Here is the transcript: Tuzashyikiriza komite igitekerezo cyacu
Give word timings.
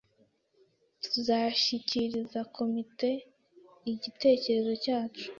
Tuzashyikiriza 1.03 2.39
komite 2.55 3.09
igitekerezo 3.91 4.71
cyacu 4.83 5.27